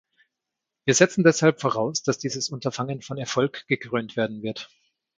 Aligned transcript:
Wir 0.85 0.95
setzen 0.95 1.23
deshalb 1.23 1.61
voraus, 1.61 2.01
dass 2.01 2.17
dieses 2.17 2.49
Unterfangen 2.49 3.03
von 3.03 3.19
Erfolg 3.19 3.67
gekrönt 3.67 4.15
werden 4.17 4.41
wird. 4.41 4.71